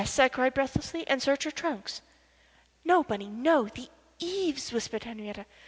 I 0.17 0.29
cried, 0.29 0.55
breathlessly. 0.55 1.07
"And 1.07 1.21
search 1.21 1.43
her 1.43 1.51
trunks?" 1.51 2.01
"No, 2.83 3.03
Bunny, 3.03 3.27
no 3.27 3.65
the 3.67 3.87
eaves," 4.17 4.73
whispered 4.73 5.03
Henriette. 5.03 5.45